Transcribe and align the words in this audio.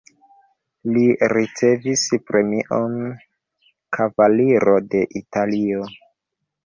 Li 0.93 1.03
ricevis 1.33 2.05
premion 2.31 2.97
"Kavaliro 3.99 4.77
de 4.95 5.05
Italio". 5.21 5.85